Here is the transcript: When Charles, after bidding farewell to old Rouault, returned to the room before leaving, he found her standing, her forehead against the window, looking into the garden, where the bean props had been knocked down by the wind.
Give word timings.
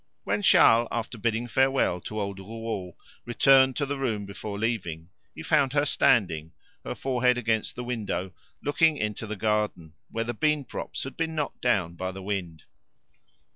When 0.23 0.41
Charles, 0.41 0.87
after 0.91 1.19
bidding 1.19 1.47
farewell 1.47 2.01
to 2.01 2.19
old 2.19 2.39
Rouault, 2.39 2.95
returned 3.23 3.75
to 3.75 3.85
the 3.85 3.99
room 3.99 4.25
before 4.25 4.57
leaving, 4.57 5.09
he 5.35 5.43
found 5.43 5.73
her 5.73 5.85
standing, 5.85 6.53
her 6.83 6.95
forehead 6.95 7.37
against 7.37 7.75
the 7.75 7.83
window, 7.83 8.33
looking 8.63 8.97
into 8.97 9.27
the 9.27 9.35
garden, 9.35 9.93
where 10.09 10.23
the 10.23 10.33
bean 10.33 10.65
props 10.65 11.03
had 11.03 11.15
been 11.15 11.35
knocked 11.35 11.61
down 11.61 11.93
by 11.97 12.11
the 12.11 12.23
wind. 12.23 12.63